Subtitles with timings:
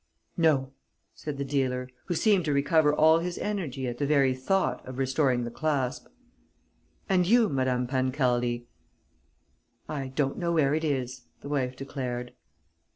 [0.35, 0.71] "No,"
[1.13, 4.97] said the dealer, who seemed to recover all his energy at the very thought of
[4.97, 6.07] restoring the clasp.
[7.07, 8.65] "And you, Madame Pancaldi."
[9.87, 12.33] "I don't know where it is," the wife declared.